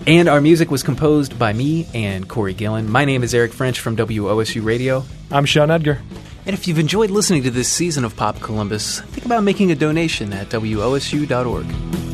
And 0.05 0.27
our 0.27 0.41
music 0.41 0.71
was 0.71 0.83
composed 0.83 1.37
by 1.37 1.53
me 1.53 1.87
and 1.93 2.27
Corey 2.27 2.53
Gillen. 2.53 2.89
My 2.89 3.05
name 3.05 3.23
is 3.23 3.33
Eric 3.33 3.53
French 3.53 3.79
from 3.79 3.95
WOSU 3.95 4.63
Radio. 4.63 5.03
I'm 5.31 5.45
Sean 5.45 5.71
Edgar. 5.71 6.01
And 6.45 6.53
if 6.53 6.67
you've 6.67 6.79
enjoyed 6.79 7.11
listening 7.11 7.43
to 7.43 7.51
this 7.51 7.67
season 7.67 8.05
of 8.05 8.15
Pop 8.15 8.39
Columbus, 8.39 9.01
think 9.01 9.25
about 9.25 9.43
making 9.43 9.71
a 9.71 9.75
donation 9.75 10.31
at 10.33 10.49
WOSU.org. 10.49 12.06